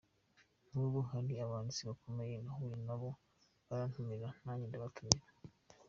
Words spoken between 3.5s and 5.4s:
barantumira nanjye ndabatumira.